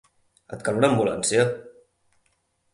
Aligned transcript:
Et 0.57 0.63
cal 0.69 0.79
una 0.79 0.89
ambulància? 0.95 1.45